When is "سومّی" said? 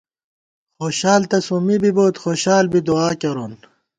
1.47-1.77